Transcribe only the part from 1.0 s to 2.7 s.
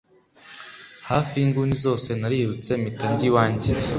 hafi y'inguni zose narirutse,